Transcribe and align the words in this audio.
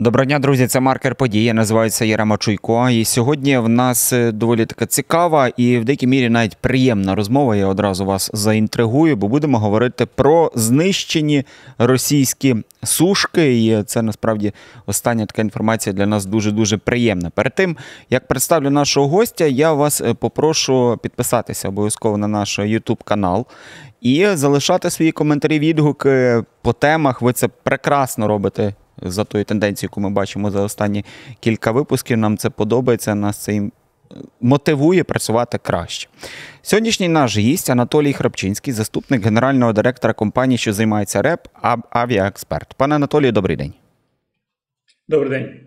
Доброго 0.00 0.24
дня, 0.24 0.38
друзі. 0.38 0.66
Це 0.66 0.80
маркер 0.80 1.14
події. 1.14 1.44
Я 1.44 1.54
називаюся 1.54 2.04
Єрема 2.04 2.36
Чуйко. 2.36 2.90
І 2.90 3.04
сьогодні 3.04 3.58
в 3.58 3.68
нас 3.68 4.12
е, 4.12 4.32
доволі 4.32 4.66
така 4.66 4.86
цікава 4.86 5.48
і 5.48 5.78
в 5.78 5.84
деякій 5.84 6.06
мірі 6.06 6.28
навіть 6.28 6.56
приємна 6.56 7.14
розмова. 7.14 7.56
Я 7.56 7.66
одразу 7.66 8.04
вас 8.04 8.30
заінтригую, 8.32 9.16
бо 9.16 9.28
будемо 9.28 9.58
говорити 9.58 10.06
про 10.06 10.52
знищені 10.54 11.44
російські 11.78 12.56
сушки. 12.82 13.64
І 13.64 13.82
це 13.82 14.02
насправді 14.02 14.52
остання 14.86 15.26
така 15.26 15.42
інформація 15.42 15.92
для 15.92 16.06
нас 16.06 16.26
дуже 16.26 16.52
дуже 16.52 16.76
приємна. 16.76 17.30
Перед 17.30 17.54
тим 17.54 17.76
як 18.10 18.28
представлю 18.28 18.70
нашого 18.70 19.08
гостя, 19.08 19.44
я 19.44 19.72
вас 19.72 20.00
е, 20.00 20.14
попрошу 20.14 20.98
підписатися 21.02 21.68
обов'язково 21.68 22.16
на 22.16 22.28
наш 22.28 22.58
YouTube 22.58 23.04
канал. 23.04 23.46
І 24.00 24.26
залишати 24.34 24.90
свої 24.90 25.12
коментарі, 25.12 25.58
відгуки 25.58 26.42
по 26.62 26.72
темах. 26.72 27.22
Ви 27.22 27.32
це 27.32 27.48
прекрасно 27.48 28.28
робите 28.28 28.74
за 29.02 29.24
тою 29.24 29.44
тенденцією, 29.44 29.90
яку 29.92 30.00
ми 30.00 30.10
бачимо 30.10 30.50
за 30.50 30.60
останні 30.60 31.04
кілька 31.40 31.70
випусків. 31.70 32.18
Нам 32.18 32.36
це 32.36 32.50
подобається, 32.50 33.14
нас 33.14 33.36
це 33.36 33.68
мотивує 34.40 35.04
працювати 35.04 35.58
краще. 35.58 36.08
Сьогоднішній 36.62 37.08
наш 37.08 37.38
гість 37.38 37.70
Анатолій 37.70 38.12
Храпчинський, 38.12 38.72
заступник 38.72 39.24
генерального 39.24 39.72
директора 39.72 40.14
компанії, 40.14 40.58
що 40.58 40.72
займається 40.72 41.22
РЕП, 41.22 41.48
авіаексперт. 41.90 42.74
Пане 42.74 42.94
Анатолію, 42.94 43.32
добрий 43.32 43.56
день. 43.56 43.74
Добрий 45.08 45.30
день. 45.30 45.60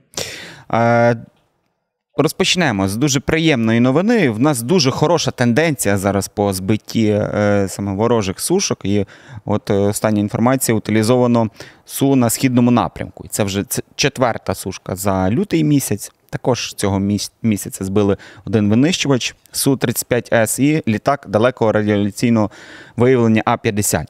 Розпочнемо 2.18 2.88
з 2.88 2.96
дуже 2.96 3.20
приємної 3.20 3.80
новини. 3.80 4.30
В 4.30 4.40
нас 4.40 4.62
дуже 4.62 4.92
хороша 4.92 5.32
тенденція 5.32 5.98
зараз 5.98 6.28
по 6.28 6.54
збитті 6.54 7.08
е, 7.08 7.66
саме 7.70 7.94
ворожих 7.94 8.40
сушок. 8.40 8.80
І 8.84 9.06
от 9.46 9.70
е, 9.70 9.74
остання 9.74 10.20
інформація 10.20 10.78
утилізовано 10.78 11.50
су 11.86 12.16
на 12.16 12.30
східному 12.30 12.72
напрямку. 12.72 13.24
І 13.26 13.28
це 13.28 13.44
вже 13.44 13.66
четверта 13.96 14.56
сушка 14.56 14.96
за 14.96 15.30
лютий 15.30 15.64
місяць. 15.64 16.12
Також 16.30 16.74
цього 16.74 17.00
місяця 17.42 17.86
збили 17.86 18.18
один 18.46 18.70
винищувач 18.70 19.36
Су-35С 19.54 20.62
і 20.62 20.84
літак 20.88 21.26
далекого 21.30 21.72
радіоліційного 21.72 22.52
виявлення 22.98 23.42
А-50. 23.46 24.06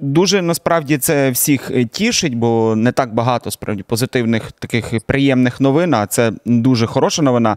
Дуже 0.00 0.42
насправді 0.42 0.98
це 0.98 1.30
всіх 1.30 1.70
е, 1.70 1.84
тішить, 1.84 2.34
бо 2.34 2.76
не 2.76 2.92
так 2.92 3.14
багато 3.14 3.50
справді 3.50 3.82
позитивних 3.82 4.52
таких 4.52 5.00
приємних 5.06 5.60
новин. 5.60 5.94
А 5.94 6.06
це 6.06 6.32
дуже 6.44 6.86
хороша 6.86 7.22
новина. 7.22 7.56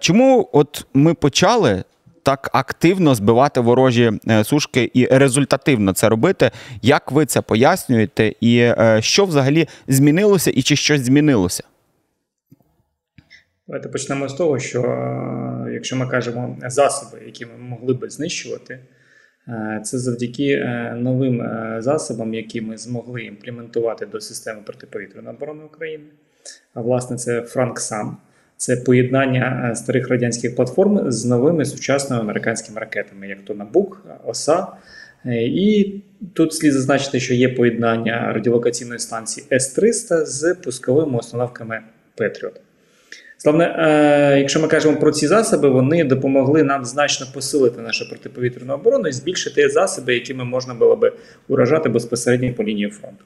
Чому 0.00 0.48
от 0.52 0.86
ми 0.94 1.14
почали 1.14 1.84
так 2.24 2.50
активно 2.52 3.14
збивати 3.14 3.60
ворожі 3.60 4.12
е, 4.28 4.44
сушки 4.44 4.90
і 4.94 5.06
результативно 5.06 5.92
це 5.92 6.08
робити? 6.08 6.50
Як 6.82 7.12
ви 7.12 7.26
це 7.26 7.40
пояснюєте, 7.40 8.32
і 8.40 8.58
е, 8.58 8.98
що 9.02 9.24
взагалі 9.24 9.68
змінилося, 9.88 10.50
і 10.50 10.62
чи 10.62 10.76
щось 10.76 11.00
змінилося? 11.00 11.64
Давайте 13.66 13.88
почнемо 13.88 14.28
з 14.28 14.34
того, 14.34 14.58
що 14.58 14.80
якщо 15.72 15.96
ми 15.96 16.06
кажемо 16.06 16.56
засоби, 16.66 17.22
які 17.26 17.46
ми 17.46 17.52
могли 17.58 17.94
би 17.94 18.10
знищувати. 18.10 18.78
Е, 19.48 19.80
це 19.84 19.98
завдяки 19.98 20.52
е, 20.52 20.94
новим 20.98 21.40
е, 21.40 21.76
засобам, 21.80 22.34
які 22.34 22.60
ми 22.60 22.78
змогли 22.78 23.22
імплементувати 23.22 24.06
до 24.06 24.20
системи 24.20 24.60
протиповітряної 24.66 25.36
оборони 25.36 25.64
України. 25.64 26.04
А 26.74 26.80
власне, 26.80 27.16
це 27.16 27.42
Франксам, 27.42 28.16
це 28.56 28.76
поєднання 28.76 29.74
старих 29.74 30.08
радянських 30.08 30.56
платформ 30.56 31.10
з 31.10 31.24
новими 31.24 31.64
сучасними 31.64 32.22
американськими 32.22 32.80
ракетами, 32.80 33.28
як 33.28 33.44
то 33.44 33.54
Набук, 33.54 34.06
ОСА. 34.24 34.66
І 35.34 35.94
тут 36.32 36.54
слід 36.54 36.72
зазначити, 36.72 37.20
що 37.20 37.34
є 37.34 37.48
поєднання 37.48 38.32
радіолокаційної 38.32 38.98
станції 38.98 39.46
С-300 39.52 40.24
з 40.26 40.54
пусковими 40.54 41.18
установками 41.18 41.80
Петріот. 42.14 42.63
Головне, 43.44 43.76
е, 43.78 44.38
якщо 44.38 44.60
ми 44.60 44.68
кажемо 44.68 44.96
про 44.96 45.12
ці 45.12 45.26
засоби, 45.26 45.68
вони 45.68 46.04
допомогли 46.04 46.62
нам 46.62 46.84
значно 46.84 47.26
посилити 47.34 47.80
нашу 47.80 48.08
протиповітряну 48.08 48.74
оборону 48.74 49.08
і 49.08 49.12
збільшити 49.12 49.68
засоби, 49.68 50.14
якими 50.14 50.44
можна 50.44 50.74
було 50.74 50.96
би 50.96 51.12
уражати 51.48 51.88
безпосередньо 51.88 52.54
по 52.54 52.64
лінії 52.64 52.90
фронту. 52.90 53.24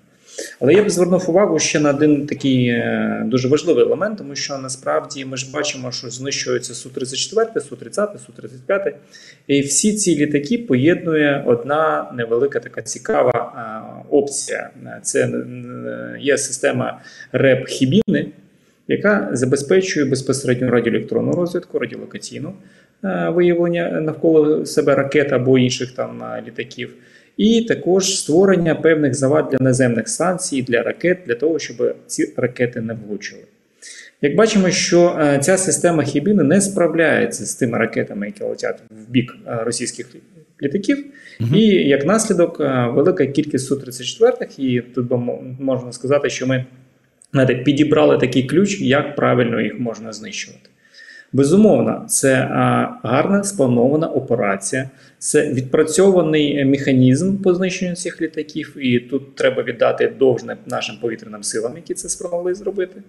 Але 0.60 0.74
я 0.74 0.84
б 0.84 0.90
звернув 0.90 1.30
увагу 1.30 1.58
ще 1.58 1.80
на 1.80 1.90
один 1.90 2.26
такий 2.26 2.68
е, 2.68 3.22
дуже 3.26 3.48
важливий 3.48 3.84
елемент, 3.84 4.18
тому 4.18 4.34
що 4.34 4.58
насправді 4.58 5.24
ми 5.24 5.36
ж 5.36 5.52
бачимо, 5.52 5.92
що 5.92 6.10
знищуються 6.10 6.74
Су-34, 6.74 7.54
Су-30, 7.54 7.94
Су-35. 7.96 8.92
І 9.46 9.60
всі 9.60 9.92
ці 9.92 10.16
літаки 10.16 10.58
поєднує 10.58 11.44
одна 11.46 12.12
невелика 12.14 12.60
така 12.60 12.82
цікава 12.82 13.30
е, 13.30 14.06
опція. 14.10 14.70
Це 15.02 15.30
є 16.20 16.38
система 16.38 17.00
РЕП 17.32 17.68
Хібіни 17.68 18.26
яка 18.88 19.28
забезпечує 19.32 20.06
безпосередньо 20.06 20.70
радіоелектронну 20.70 21.32
розвідку, 21.32 21.78
радіолокаційну 21.78 22.52
е, 23.04 23.32
виявлення 23.34 24.00
навколо 24.00 24.66
себе 24.66 24.94
ракет 24.94 25.32
або 25.32 25.58
інших 25.58 25.92
там 25.92 26.22
е, 26.22 26.42
літаків, 26.46 26.94
і 27.36 27.62
також 27.62 28.18
створення 28.18 28.74
певних 28.74 29.14
завад 29.14 29.48
для 29.50 29.64
наземних 29.64 30.08
станцій, 30.08 30.62
для 30.62 30.82
ракет, 30.82 31.18
для 31.26 31.34
того, 31.34 31.58
щоб 31.58 31.96
ці 32.06 32.34
ракети 32.36 32.80
не 32.80 32.94
влучили. 32.94 33.42
Як 34.22 34.36
бачимо, 34.36 34.70
що 34.70 35.18
е, 35.20 35.38
ця 35.38 35.56
система 35.56 36.02
Хібіни 36.02 36.42
не 36.42 36.60
справляється 36.60 37.46
з 37.46 37.54
тими 37.54 37.78
ракетами, 37.78 38.26
які 38.26 38.44
летять 38.44 38.82
в 38.90 39.10
бік 39.10 39.36
російських 39.46 40.06
літаків, 40.62 41.04
угу. 41.40 41.56
і 41.56 41.64
як 41.88 42.06
наслідок 42.06 42.58
велика 42.94 43.26
кількість 43.26 43.70
Су-34, 43.70 44.60
і 44.60 44.80
тут 44.80 45.10
можна 45.60 45.92
сказати, 45.92 46.30
що 46.30 46.46
ми 46.46 46.64
знаєте, 47.32 47.54
підібрали 47.54 48.18
такий 48.18 48.42
ключ, 48.42 48.80
як 48.80 49.16
правильно 49.16 49.60
їх 49.60 49.80
можна 49.80 50.12
знищувати. 50.12 50.68
Безумовно, 51.32 52.04
це 52.08 52.34
гарна 53.02 53.44
спланована 53.44 54.06
операція, 54.06 54.90
це 55.18 55.52
відпрацьований 55.52 56.64
механізм 56.64 57.36
по 57.36 57.54
знищенню 57.54 57.94
цих 57.94 58.22
літаків, 58.22 58.76
і 58.80 59.00
тут 59.00 59.34
треба 59.34 59.62
віддати 59.62 60.12
довжне 60.18 60.56
нашим 60.66 60.96
повітряним 60.96 61.42
силам, 61.42 61.76
які 61.76 61.94
це 61.94 62.08
спромогли 62.08 62.54
зробити. 62.54 63.02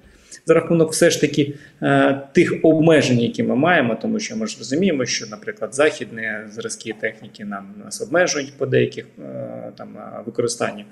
За 0.46 0.54
рахунок 0.54 0.92
все 0.92 1.10
ж 1.10 1.22
таки 1.22 1.54
е, 1.82 2.22
тих 2.32 2.54
обмежень, 2.64 3.20
які 3.20 3.44
ми 3.44 3.56
маємо, 3.56 3.98
тому 4.02 4.20
що 4.20 4.38
ми 4.38 4.48
ж 4.48 4.56
розуміємо, 4.60 5.06
що, 5.06 5.28
наприклад, 5.28 5.76
західні 5.76 6.30
зразки 6.50 6.96
техніки 7.02 7.46
нам 7.46 7.74
нас 7.86 8.02
обмежують 8.02 8.54
по 8.58 8.66
деяких 8.66 9.06
е, 9.20 9.72
там 9.78 9.98
використанню 10.26 10.84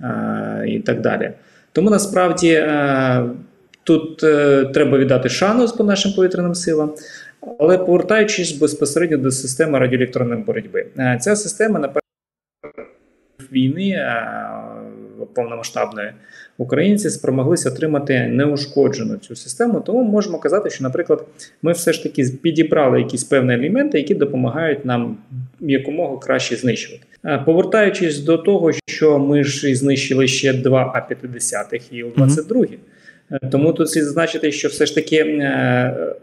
е, 0.00 0.64
і 0.68 0.80
так 0.80 1.00
далі. 1.00 1.32
Тому 1.72 1.90
насправді 1.90 2.50
е, 2.52 3.24
тут 3.84 4.24
е, 4.24 4.64
треба 4.64 4.98
віддати 4.98 5.28
шану 5.28 5.68
по 5.68 5.84
нашим 5.84 6.12
повітряним 6.12 6.54
силам. 6.54 6.92
Але 7.58 7.78
повертаючись 7.78 8.52
безпосередньо 8.52 9.16
до 9.18 9.30
системи 9.30 9.78
радіоелектронної 9.78 10.42
боротьби, 10.42 10.86
е, 10.98 11.18
ця 11.20 11.36
система 11.36 11.78
на 11.78 11.92
війни 13.52 14.06
повномасштабної 15.34 16.12
українці 16.58 17.10
спромоглися 17.10 17.70
отримати 17.70 18.26
неушкоджену 18.26 19.16
цю 19.16 19.36
систему. 19.36 19.80
Тому 19.80 20.02
можемо 20.02 20.38
казати, 20.38 20.70
що, 20.70 20.84
наприклад, 20.84 21.26
ми 21.62 21.72
все 21.72 21.92
ж 21.92 22.02
таки 22.02 22.24
підібрали 22.42 22.98
якісь 22.98 23.24
певні 23.24 23.54
елементи, 23.54 23.98
які 23.98 24.14
допомагають 24.14 24.84
нам 24.84 25.16
якомога 25.60 26.16
краще 26.18 26.56
знищувати. 26.56 27.04
Повертаючись 27.46 28.18
до 28.18 28.38
того, 28.38 28.70
що 28.86 29.18
ми 29.18 29.44
ж 29.44 29.74
знищили 29.74 30.26
ще 30.26 30.52
два 30.52 30.92
А-50 30.94 31.80
і 31.90 32.00
Л-22. 32.00 32.52
Mm 32.52 32.68
-hmm. 33.30 33.50
Тому 33.50 33.72
тут 33.72 33.90
слід 33.90 34.04
зазначити, 34.04 34.52
що 34.52 34.68
все 34.68 34.86
ж 34.86 34.94
таки 34.94 35.16
е, 35.16 36.14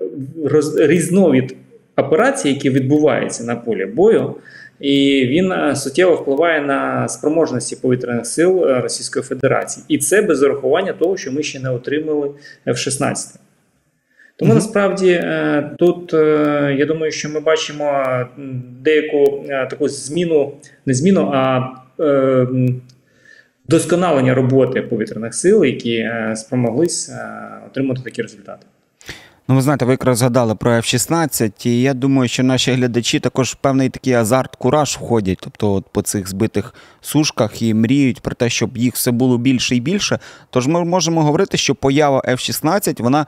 роз, 0.45 0.77
різновид 0.79 1.55
операцій, 1.97 2.49
які 2.49 2.69
відбуваються 2.69 3.43
на 3.43 3.55
полі 3.55 3.85
бою, 3.85 4.35
і 4.79 5.25
він 5.29 5.51
е, 5.51 5.75
суттєво 5.75 6.15
впливає 6.15 6.61
на 6.61 7.07
спроможності 7.07 7.75
повітряних 7.75 8.25
сил 8.25 8.65
е, 8.65 8.81
Російської 8.81 9.23
Федерації. 9.23 9.83
І 9.87 9.97
це 9.97 10.21
без 10.21 10.43
урахування 10.43 10.93
того, 10.93 11.17
що 11.17 11.31
ми 11.31 11.43
ще 11.43 11.59
не 11.59 11.69
отримали 11.69 12.31
F-16. 12.67 13.15
Тому 14.37 14.51
-hmm. 14.51 14.55
насправді 14.55 15.09
е, 15.09 15.71
тут 15.79 16.13
я 16.79 16.85
думаю, 16.85 17.11
що 17.11 17.29
ми 17.29 17.39
бачимо 17.39 18.05
деяку 18.81 19.45
таку 19.69 19.89
зміну, 19.89 20.53
не 20.85 20.93
зміну, 20.93 21.31
а 21.33 21.61
досконалення 23.67 24.33
роботи 24.33 24.81
повітряних 24.81 25.33
сил, 25.33 25.65
які 25.65 26.09
спромоглись 26.35 27.11
отримати 27.67 28.01
такі 28.01 28.21
результати. 28.21 28.65
Ну, 29.47 29.55
ви 29.55 29.61
знаєте, 29.61 29.85
ви 29.85 29.91
якраз 29.91 30.17
згадали 30.17 30.55
про 30.55 30.71
F-16, 30.71 31.67
і 31.67 31.81
я 31.81 31.93
думаю, 31.93 32.29
що 32.29 32.43
наші 32.43 32.71
глядачі 32.71 33.19
також 33.19 33.53
певний 33.53 33.89
такий 33.89 34.13
азарт, 34.13 34.55
кураж 34.55 34.95
входять, 34.95 35.37
тобто 35.41 35.73
от 35.73 35.85
по 35.91 36.01
цих 36.01 36.29
збитих 36.29 36.73
сушках 37.01 37.61
і 37.61 37.73
мріють 37.73 38.21
про 38.21 38.35
те, 38.35 38.49
щоб 38.49 38.77
їх 38.77 38.93
все 38.93 39.11
було 39.11 39.37
більше 39.37 39.75
і 39.75 39.79
більше. 39.79 40.19
Тож 40.49 40.67
ми 40.67 40.85
можемо 40.85 41.23
говорити, 41.23 41.57
що 41.57 41.75
поява 41.75 42.21
F-16 42.27 43.01
вона 43.01 43.25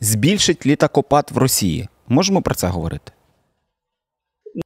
збільшить 0.00 0.66
літакопад 0.66 1.30
в 1.34 1.38
Росії. 1.38 1.88
Можемо 2.08 2.42
про 2.42 2.54
це 2.54 2.66
говорити? 2.66 3.12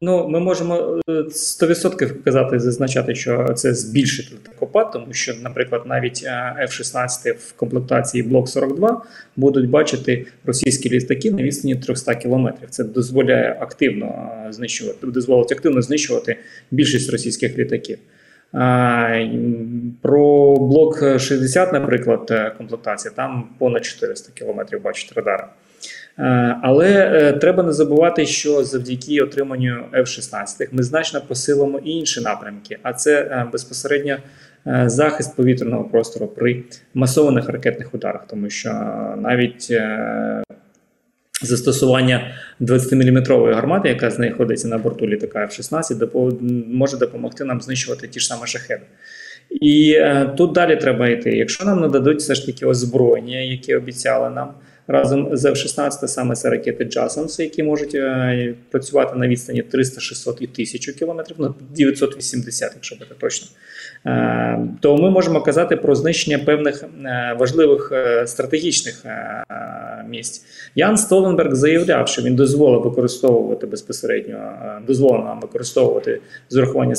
Ну, 0.00 0.29
ми 0.29 0.40
можемо 0.40 1.00
100% 1.08 2.23
казати, 2.25 2.58
зазначати, 2.58 3.14
що 3.14 3.55
це 3.55 3.75
збільшить 3.75 4.32
літакопад, 4.32 4.90
тому 4.93 5.12
що, 5.12 5.34
наприклад, 5.43 5.82
навіть 5.87 6.25
F-16 6.62 7.32
в 7.32 7.52
комплектації 7.52 8.23
Блок 8.23 8.49
42 8.49 9.02
будуть 9.37 9.70
бачити 9.70 10.26
російські 10.44 10.90
літаки 10.90 11.31
на 11.31 11.43
відстані 11.43 11.76
300 11.76 12.14
кілометрів. 12.14 12.70
Це 12.70 12.85
дозволяє 12.85 13.56
активно 13.61 14.31
знищувати, 14.50 15.06
дозволить 15.06 15.52
активно 15.52 15.82
знищувати 15.82 16.37
більшість 16.70 17.11
російських 17.11 17.58
літаків. 17.58 17.99
Про 20.02 20.56
блок 20.56 21.19
60, 21.19 21.72
наприклад, 21.72 22.54
комплектація, 22.58 23.14
там 23.16 23.49
понад 23.58 23.84
400 23.84 24.32
кілометрів 24.32 24.82
бачить 24.82 25.12
радара. 25.12 25.49
Е, 26.19 26.56
але 26.62 26.88
е, 26.90 27.32
треба 27.32 27.62
не 27.62 27.72
забувати, 27.72 28.26
що 28.26 28.64
завдяки 28.64 29.20
отриманню 29.20 29.84
F-16 29.93 30.69
ми 30.72 30.82
значно 30.82 31.20
посилимо 31.20 31.78
і 31.78 31.90
інші 31.90 32.20
напрямки, 32.20 32.78
а 32.82 32.93
це 32.93 33.20
е, 33.20 33.46
безпосередньо 33.52 34.16
захист 34.87 35.37
повітряного 35.37 35.84
простору 35.84 36.26
при 36.26 36.64
масованих 36.94 37.49
ракетних 37.49 37.94
ударах, 37.94 38.26
тому 38.26 38.50
що 38.50 38.70
навіть 39.19 39.72
Застосування 41.43 42.35
20-мм 42.61 43.55
гармати, 43.55 43.89
яка 43.89 44.11
знаходиться 44.11 44.69
на 44.69 44.79
борту 44.79 45.06
літака 45.06 45.39
F-16, 45.39 46.41
може 46.69 46.97
допомогти 46.97 47.44
нам 47.44 47.61
знищувати 47.61 48.09
ті 48.09 48.21
ж 48.21 48.27
самі 48.27 48.47
шахеди. 48.47 48.83
І 49.50 49.99
тут 50.37 50.53
далі 50.53 50.77
треба 50.77 51.09
йти. 51.09 51.31
Якщо 51.31 51.65
нам 51.65 51.81
нададуть 51.81 52.19
все 52.19 52.35
ж 52.35 52.47
таки 52.47 52.67
озброєння, 52.67 53.39
які 53.39 53.75
обіцяли 53.75 54.31
нам 54.31 54.55
разом 54.87 55.37
з 55.37 55.44
F-16, 55.44 56.08
саме 56.08 56.34
це 56.34 56.50
ракети 56.50 56.84
Джасонс, 56.84 57.38
які 57.38 57.62
можуть 57.62 57.94
е, 57.94 58.55
працювати 58.70 59.17
на 59.17 59.29
відстані 59.29 59.62
300, 59.62 60.00
600 60.00 60.43
і 60.43 60.44
1000 60.44 60.93
кілометрів, 60.93 61.37
ну 61.38 61.55
980, 61.76 62.73
якщо 62.75 62.96
бути 62.96 63.14
точно. 63.19 63.49
Е, 64.06 64.58
то 64.81 64.96
ми 64.96 65.11
можемо 65.11 65.43
казати 65.43 65.76
про 65.76 65.94
знищення 65.94 66.38
певних 66.38 66.84
е, 67.05 67.37
важливих 67.38 67.93
стратегічних 68.26 69.05
місць. 70.08 70.44
Ян 70.75 70.96
Столtenberg 70.96 71.55
заявляв, 71.55 72.08
що 72.08 72.23
він 72.23 72.37
дозволив 72.37 72.82
використовувати 72.82 73.67
безпосередньо 73.67 74.52
дозволено 74.87 75.38
використовувати 75.43 76.20
з 76.49 76.56
урахування 76.56 76.94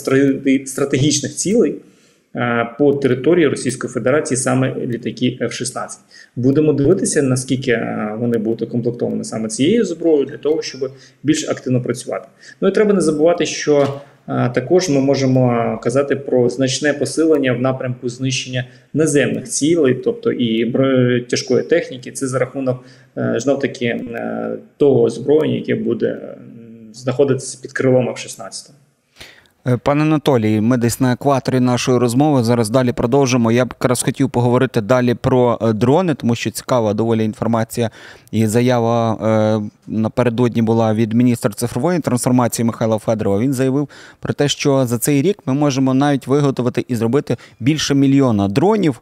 стратегічних 0.66 1.36
цілей. 1.36 1.76
Е, 2.36 2.70
по 2.80 2.94
території 2.94 3.48
Російської 3.48 3.94
Федерації 3.94 4.38
саме 4.38 4.76
літаки 4.76 5.38
F-16. 5.42 5.88
Будемо 6.36 6.74
дивитися, 6.74 7.22
наскільки 7.22 7.72
е, 7.72 8.16
вони 8.20 8.38
будуть 8.38 8.62
укомплектовані 8.62 9.24
саме 9.24 9.48
цією 9.48 9.86
зброєю 9.86 10.26
для 10.26 10.38
того, 10.38 10.62
щоб 10.62 10.92
більш 11.24 11.50
активно 11.50 11.82
працювати. 11.82 12.28
Ну 12.62 12.68
і 12.68 12.72
треба 12.72 12.94
не 12.94 13.02
забувати, 13.02 13.46
що 13.46 14.02
е, 14.28 14.50
також 14.50 14.90
ми 14.90 15.02
можемо 15.02 15.80
казати 15.84 16.16
про 16.16 16.50
значне 16.50 16.94
посилення 16.94 17.54
в 17.54 17.62
напрямку 17.62 18.10
знищення 18.10 18.66
наземних 18.94 19.44
цілей, 19.44 19.94
тобто 19.94 20.32
і 20.32 20.74
тяжкої 21.30 21.64
техніки. 21.64 22.12
Це 22.12 22.28
за 22.28 22.40
рахунок 22.40 22.84
знов 23.36 23.60
таки 23.60 24.02
того 24.78 25.04
озброєння, 25.04 25.56
яке 25.56 25.76
буде 25.76 26.36
знаходитися 26.94 27.60
під 27.62 27.74
крилом 27.74 28.10
F-16. 28.10 28.72
Е, 29.68 29.78
пане 29.78 30.02
Анатолій, 30.02 30.62
ми 30.62 30.78
десь 30.78 31.00
на 31.00 31.14
екваторі 31.14 31.60
нашої 31.60 31.98
розмови. 31.98 32.44
Зараз 32.44 32.70
далі 32.70 32.92
продовжимо. 32.92 33.52
Я 33.52 33.66
б 33.66 33.74
якраз 33.82 34.04
хотів 34.04 34.30
поговорити 34.30 34.82
далі 34.82 35.14
про 35.14 35.60
е, 35.62 35.74
дрони, 35.74 36.14
тому 36.14 36.36
що 36.36 36.52
цікава 36.52 36.94
доволі 36.94 37.26
інформація 37.26 37.90
і 38.32 38.48
заява 38.48 39.14
е, 39.14 39.62
напередодні 39.88 40.62
була 40.62 40.94
від 40.94 41.14
міністра 41.14 41.52
цифрової 41.52 42.00
трансформації 42.00 42.66
Михайла 42.66 42.98
Федорова. 42.98 43.40
Він 43.40 43.54
заявив 43.54 43.90
про 44.20 44.34
те, 44.34 44.48
що 44.48 44.86
за 44.86 44.98
цей 44.98 45.22
рік 45.22 45.38
ми 45.46 45.54
можемо 45.54 45.94
навіть 45.94 46.28
виготовити 46.28 46.86
і 46.88 46.96
зробити 46.96 47.38
більше 47.60 47.96
мільйона 47.96 48.48
дронів. 48.48 49.02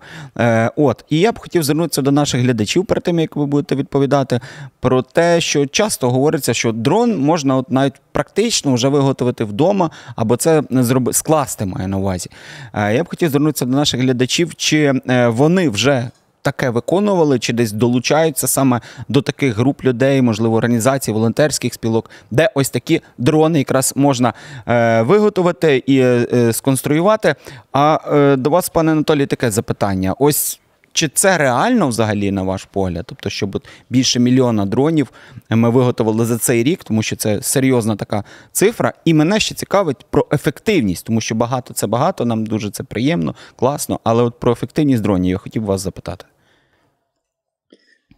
От 0.76 1.06
і 1.10 1.20
я 1.20 1.32
б 1.32 1.40
хотів 1.40 1.64
звернутися 1.64 2.02
до 2.02 2.12
наших 2.12 2.42
глядачів 2.42 2.86
перед 2.86 3.04
тим, 3.04 3.20
як 3.20 3.36
ви 3.36 3.46
будете 3.46 3.76
відповідати, 3.76 4.40
про 4.80 5.02
те, 5.02 5.42
що 5.42 5.66
часто 5.66 6.10
говориться, 6.10 6.54
що 6.54 6.72
дрон 6.72 7.20
можна 7.20 7.56
от 7.56 7.72
навіть 7.72 7.94
практично 8.12 8.74
вже 8.74 8.88
виготовити 8.88 9.44
вдома, 9.44 9.90
або 10.16 10.38
це 10.38 10.51
зроби 10.70 11.14
скласти 11.14 11.66
має 11.66 11.88
на 11.88 11.98
увазі. 11.98 12.30
Е, 12.74 12.96
я 12.96 13.04
б 13.04 13.10
хотів 13.10 13.30
звернутися 13.30 13.66
до 13.66 13.76
наших 13.76 14.02
глядачів, 14.02 14.56
чи 14.56 14.94
е, 15.10 15.28
вони 15.28 15.70
вже 15.70 16.10
таке 16.42 16.70
виконували, 16.70 17.40
чи 17.40 17.54
десь 17.54 17.72
долучаються 17.72 18.48
саме 18.48 18.82
до 19.08 19.22
таких 19.22 19.58
груп 19.58 19.84
людей, 19.84 20.22
можливо, 20.22 20.56
організацій, 20.56 21.12
волонтерських 21.12 21.74
спілок, 21.74 22.10
де 22.32 22.50
ось 22.56 22.70
такі 22.70 23.02
дрони 23.18 23.60
якраз 23.60 23.94
можна 23.96 24.34
е, 24.68 25.02
виготовити 25.02 25.84
і 25.88 26.00
е, 26.00 26.54
сконструювати. 26.54 27.36
А 27.74 28.00
е, 28.14 28.36
до 28.36 28.50
вас, 28.50 28.70
пане 28.70 28.92
Анатолій, 28.92 29.26
таке 29.26 29.52
запитання: 29.52 30.16
ось. 30.20 30.58
Чи 30.94 31.08
це 31.08 31.38
реально 31.38 31.88
взагалі 31.88 32.32
на 32.32 32.44
ваш 32.44 32.66
погляд? 32.66 33.06
Тобто, 33.08 33.30
щоб 33.30 33.64
більше 33.90 34.20
мільйона 34.20 34.66
дронів 34.66 35.12
ми 35.50 35.70
виготовили 35.70 36.26
за 36.26 36.38
цей 36.38 36.64
рік, 36.64 36.84
тому 36.84 37.04
що 37.04 37.16
це 37.16 37.42
серйозна 37.42 37.96
така 37.96 38.24
цифра. 38.52 38.94
І 39.06 39.14
мене 39.14 39.40
ще 39.40 39.56
цікавить 39.56 40.06
про 40.10 40.28
ефективність, 40.32 41.06
тому 41.06 41.22
що 41.22 41.36
багато 41.36 41.74
це 41.74 41.88
багато, 41.88 42.26
нам 42.26 42.46
дуже 42.46 42.70
це 42.70 42.84
приємно, 42.84 43.36
класно. 43.56 44.00
Але 44.04 44.24
от 44.24 44.40
про 44.40 44.52
ефективність 44.52 45.04
дронів 45.04 45.32
я 45.32 45.38
хотів 45.38 45.64
вас 45.64 45.82
запитати. 45.82 46.26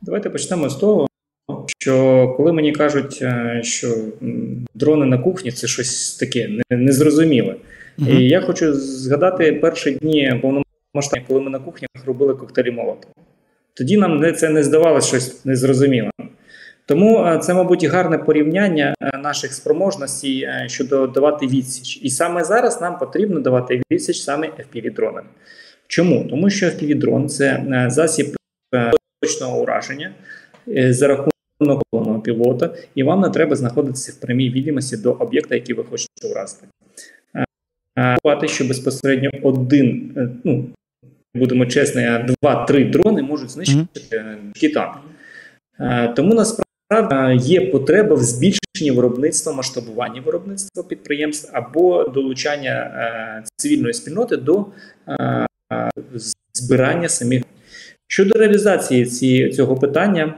Давайте 0.02 0.30
почнемо 0.30 0.70
з 0.70 0.76
того, 0.76 1.08
що 1.68 2.28
коли 2.38 2.54
мені 2.54 2.72
кажуть, 2.72 3.20
е, 3.22 3.60
що 3.64 3.88
дрони 4.74 5.06
на 5.06 5.18
кухні 5.18 5.52
це 5.52 5.68
щось 5.68 6.16
таке 6.16 6.50
незрозуміле. 6.70 7.56
Угу. 8.00 8.10
І 8.10 8.28
я 8.28 8.42
хочу 8.42 8.74
згадати 8.74 9.54
перші 9.54 9.92
дні 9.92 10.40
повномасштабні, 10.94 11.26
коли 11.28 11.42
ми 11.42 11.50
на 11.50 11.60
кухнях 11.60 11.90
робили 12.06 12.36
коктейлі 12.36 12.72
молотова. 12.72 13.14
Тоді 13.74 13.98
нам 13.98 14.36
це 14.36 14.50
не 14.50 14.64
здавалося 14.64 15.08
щось 15.08 15.46
незрозуміле. 15.46 16.12
Тому 16.86 17.26
е, 17.26 17.38
це, 17.38 17.54
мабуть, 17.54 17.84
гарне 17.84 18.18
порівняння 18.18 18.94
е, 19.02 19.18
наших 19.18 19.54
спроможностей 19.54 20.50
щодо 20.68 21.08
давати 21.08 21.48
відсіч. 21.48 22.00
І 22.04 22.10
саме 22.10 22.44
зараз 22.44 22.82
нам 22.82 23.00
потрібно 23.00 23.40
давати 23.40 23.82
відсіч 23.92 24.22
саме 24.22 24.48
fpv 24.48 24.94
дронам 24.94 25.26
Чому? 25.88 26.28
Тому 26.30 26.50
що 26.50 26.66
fpv 26.66 26.96
дрон 26.96 27.30
це 27.30 27.64
засіб 27.90 28.36
точного 29.24 29.62
ураження 29.62 30.14
е, 30.68 30.94
за 30.94 31.08
рахунок 31.08 31.84
головного 31.92 32.20
пілота, 32.20 32.74
і 32.96 33.04
вам 33.04 33.22
не 33.22 33.30
треба 33.30 33.56
знаходитися 33.56 34.12
в 34.12 34.16
прямій 34.16 34.50
відомості 34.50 34.98
до 34.98 35.12
об'єкта, 35.12 35.56
який 35.56 35.76
ви 35.76 35.84
хочете 35.84 36.28
уразити. 36.32 36.68
Що 38.48 38.66
безпосередньо 38.66 39.30
один, 39.44 40.14
е, 40.18 40.30
ну 40.44 40.66
будемо 41.36 41.66
чесні, 41.66 42.26
два-три 42.28 42.86
дрони 42.86 43.22
можуть 43.22 43.50
знищити 43.50 44.26
кита. 44.56 44.98
Е, 45.80 46.14
тому 46.16 46.34
насправді 46.34 47.48
є 47.50 47.72
потреба 47.72 48.16
в 48.16 48.24
збільшенні 48.24 48.92
виробництва, 48.92 49.54
масштабування 49.54 50.22
виробництва 50.22 50.84
підприємств 50.84 51.50
або 51.54 52.04
долучання 52.04 53.44
цивільної 53.56 53.94
спільноти 53.94 54.38
до 54.38 54.66
збирання 56.54 57.10
самих 57.10 57.44
Щодо 58.14 58.40
реалізації 58.40 59.06
ці, 59.06 59.50
цього 59.50 59.76
питання, 59.76 60.34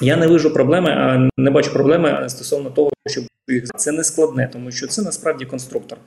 я 0.00 0.16
не 0.16 0.26
вижу 0.26 0.54
проблеми, 0.54 1.30
не 1.36 1.50
бачу 1.50 1.72
проблеми 1.72 2.24
стосовно 2.28 2.70
того, 2.70 2.90
щоб 3.06 3.24
їх 3.48 3.64
це 3.76 3.92
не 3.92 4.04
складне, 4.04 4.48
тому 4.52 4.70
що 4.70 4.86
це 4.86 5.02
насправді 5.02 5.44
конструктор. 5.44 5.98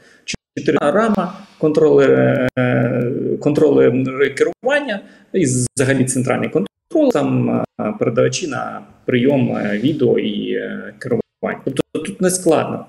Чотири 0.55 0.77
рама, 0.81 1.33
контроли 1.57 2.07
контроли 3.39 4.05
керування 4.37 4.99
і 5.33 5.45
взагалі 5.75 6.05
центральний 6.05 6.49
контроль, 6.49 7.09
там 7.11 7.63
передавачі 7.99 8.47
на 8.47 8.81
прийом 9.05 9.57
відео 9.73 10.19
і 10.19 10.53
е, 10.53 10.93
керування. 10.99 11.61
Тобто 11.65 11.83
тут 11.93 12.21
не 12.21 12.29
складно. 12.29 12.85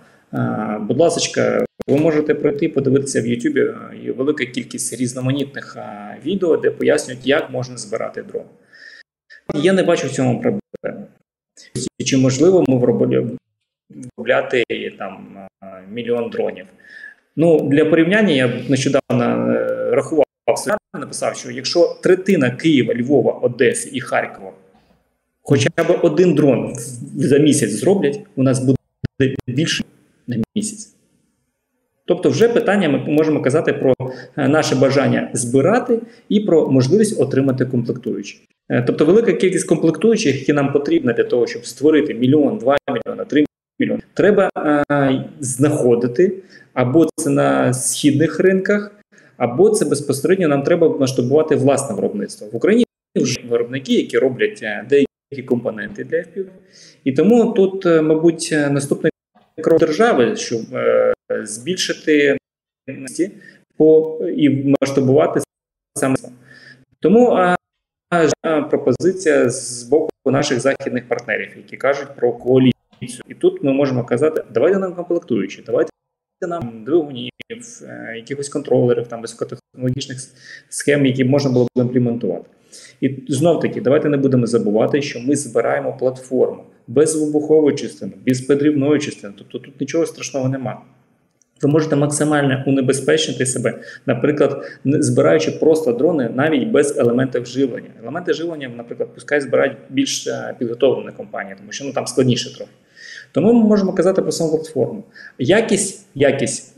Будь 0.81 0.99
ласка, 0.99 1.65
ви 1.89 1.97
можете 1.97 2.35
пройти, 2.35 2.69
подивитися 2.69 3.21
в 3.21 3.27
Ютубі 3.27 3.75
велика 4.17 4.45
кількість 4.45 5.01
різноманітних 5.01 5.77
відео, 6.25 6.57
де 6.57 6.71
пояснюють, 6.71 7.27
як 7.27 7.51
можна 7.51 7.77
збирати 7.77 8.23
дрон. 8.23 8.45
Я 9.55 9.73
не 9.73 9.83
бачу 9.83 10.07
в 10.07 10.11
цьому 10.11 10.41
проблеми. 10.41 11.07
Чи 12.07 12.17
можливо 12.17 12.65
ми 12.69 12.79
виробляти 12.79 14.65
там 14.99 15.47
мільйон 15.93 16.31
дронів? 16.31 16.67
Ну, 17.37 17.61
Для 17.61 17.85
порівняння 17.85 18.33
я 18.33 18.53
нещодавно 18.69 19.53
е, 19.53 19.91
рахував, 19.91 20.25
написав, 20.95 21.37
що 21.37 21.51
якщо 21.51 21.97
третина 22.03 22.51
Києва, 22.51 22.95
Львова, 22.95 23.33
Одеси 23.33 23.91
і 23.93 24.01
Харкова 24.01 24.53
хоча 25.49 25.69
б 25.69 25.99
один 26.03 26.35
дрон 26.35 26.75
за 27.17 27.39
місяць 27.39 27.71
зроблять, 27.71 28.21
у 28.37 28.43
нас 28.43 28.61
буде 28.61 28.79
більше 29.47 29.85
на 30.27 30.37
місяць. 30.57 30.95
Тобто, 32.07 32.31
вже 32.31 32.49
питання 32.49 32.89
ми 32.89 32.99
можемо 32.99 33.43
казати 33.43 33.73
про 33.73 33.95
е, 34.37 34.49
наше 34.49 34.75
бажання 34.75 35.31
збирати 35.33 36.01
і 36.29 36.41
про 36.41 36.71
можливість 36.71 37.21
отримати 37.21 37.65
комплектуючі. 37.65 38.39
Е, 38.69 38.83
тобто, 38.83 39.05
велика 39.05 39.33
кількість 39.33 39.69
комплектуючих, 39.69 40.39
які 40.39 40.53
нам 40.53 40.73
потрібна 40.73 41.13
для 41.13 41.25
того, 41.25 41.47
щоб 41.47 41.67
створити 41.67 42.15
мільйон, 42.15 42.59
два 42.59 42.77
мільйона, 42.89 43.25
три 43.25 43.45
мільйонів. 43.79 44.05
Треба 44.15 44.51
е, 44.91 45.25
знаходити 45.41 46.33
або 46.75 47.09
це 47.17 47.31
на 47.31 47.75
східних 47.75 48.41
ринках, 48.41 48.98
або 49.39 49.71
це 49.71 49.85
безпосередньо 49.85 50.49
нам 50.49 50.63
треба 50.63 50.99
масштабувати 50.99 51.57
власне 51.57 51.97
виробництво 51.97 52.49
в 52.53 52.57
Україні. 52.57 52.85
Вже 53.17 53.41
виробники, 53.49 53.95
які 53.95 54.19
роблять 54.19 54.61
е, 54.63 54.87
деякі 54.89 55.47
компоненти 55.47 56.05
для 56.05 56.17
FPV. 56.17 56.47
І 57.05 57.13
тому 57.13 57.53
тут, 57.53 57.87
е, 57.87 58.03
мабуть, 58.03 58.55
наступний 58.71 59.13
крок 59.61 59.81
держави, 59.81 60.37
щоб 60.37 60.61
е, 60.75 61.15
збільшити 61.43 62.39
по 63.77 64.19
і 64.37 64.75
масштабувати 64.81 65.41
саме 65.95 66.17
тому 67.01 67.31
а, 67.31 67.57
пропозиція 68.71 69.51
з 69.51 69.83
боку 69.83 70.11
наших 70.27 70.61
західних 70.61 71.09
партнерів, 71.09 71.53
які 71.57 71.77
кажуть 71.77 72.09
про 72.17 72.33
коаліцію. 72.33 73.23
І 73.29 73.35
тут 73.35 73.65
ми 73.65 73.73
можемо 73.73 74.05
казати, 74.05 74.45
давайте 74.55 74.79
нам 74.79 74.95
комплектуючі, 74.95 75.63
давайте 75.67 75.91
нам 76.47 76.85
двигунів, 76.87 77.31
е, 77.83 78.13
якихось 78.17 78.49
контролерів, 78.49 79.07
там 79.07 79.21
високотехнологічних 79.21 80.19
схем, 80.69 81.07
які 81.07 81.25
можна 81.25 81.51
було 81.51 81.65
б 81.65 81.81
імплементувати. 81.81 82.45
І 83.01 83.25
знов 83.29 83.61
таки, 83.61 83.81
давайте 83.81 84.09
не 84.09 84.17
будемо 84.17 84.47
забувати, 84.47 85.03
що 85.03 85.21
ми 85.21 85.37
збираємо 85.37 85.97
платформу 85.97 86.65
без 86.87 87.17
вибухової 87.17 87.77
частини, 87.77 88.13
без 88.27 88.41
подрібної 88.41 89.01
частини. 89.01 89.33
Тобто 89.39 89.59
тут 89.59 89.81
нічого 89.81 90.07
страшного 90.07 90.49
немає. 90.49 90.79
Ви 91.63 91.69
можете 91.69 91.97
максимально 91.97 92.65
унебезпечити 92.67 93.47
себе, 93.47 93.79
наприклад, 94.07 94.65
збираючи 94.85 95.51
просто 95.51 95.93
дрони 95.93 96.31
навіть 96.35 96.69
без 96.69 96.99
елементів 96.99 97.47
живлення. 97.47 97.91
Елементи 98.03 98.33
живлення, 98.33 98.71
наприклад, 98.77 99.09
пускай 99.15 99.41
збирають 99.41 99.77
більш 99.91 100.27
е, 100.27 100.55
підготовлені 100.59 101.17
компанії, 101.17 101.55
тому 101.59 101.73
що 101.73 101.85
ну 101.85 101.93
там 101.93 102.07
складніше 102.07 102.57
трохи. 102.57 102.73
Тому 103.33 103.53
ми 103.53 103.69
можемо 103.69 103.93
казати 103.93 104.23
про 104.23 104.33
саму 104.33 104.51
платформу. 104.51 105.05
Якість, 105.39 106.07
якість 106.15 106.75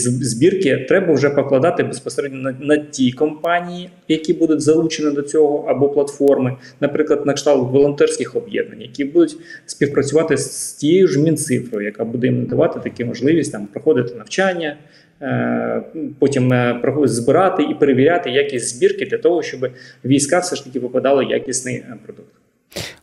збірки 0.00 0.86
треба 0.88 1.14
вже 1.14 1.30
покладати 1.30 1.82
безпосередньо 1.82 2.38
на, 2.40 2.54
на 2.60 2.76
ті 2.76 3.12
компанії, 3.12 3.90
які 4.08 4.32
будуть 4.32 4.60
залучені 4.60 5.14
до 5.14 5.22
цього, 5.22 5.64
або 5.68 5.88
платформи, 5.88 6.56
наприклад, 6.80 7.26
на 7.26 7.32
кшталт 7.32 7.72
волонтерських 7.72 8.36
об'єднань, 8.36 8.80
які 8.80 9.04
будуть 9.04 9.36
співпрацювати 9.66 10.36
з 10.36 10.72
тією 10.72 11.08
ж 11.08 11.20
мінцифрою, 11.20 11.86
яка 11.86 12.04
буде 12.04 12.26
їм 12.26 12.38
надавати 12.38 12.80
такі 12.80 13.04
можливість 13.04 13.52
там 13.52 13.66
проходити 13.66 14.14
навчання. 14.14 14.76
Е, 15.22 15.82
потім 16.18 16.52
е, 16.52 16.80
збирати 17.04 17.62
і 17.62 17.74
перевіряти 17.74 18.30
якість 18.30 18.76
збірки 18.76 19.06
для 19.06 19.18
того, 19.18 19.42
щоб 19.42 19.70
війська 20.04 20.38
все 20.38 20.56
ж 20.56 20.64
таки 20.64 20.80
попадали 20.80 21.24
якісний 21.24 21.74
е, 21.74 21.96
продукт. 22.06 22.41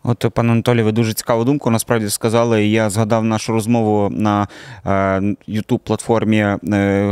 От, 0.03 0.25
пане 0.33 0.51
Анатолій, 0.51 0.83
ви 0.83 0.91
дуже 0.91 1.13
цікаву 1.13 1.43
думку 1.43 1.69
насправді 1.69 2.09
сказали. 2.09 2.67
Я 2.67 2.89
згадав 2.89 3.23
нашу 3.23 3.53
розмову 3.53 4.09
на 4.09 4.47
youtube 5.47 5.77
платформі 5.77 6.37
е, 6.37 6.57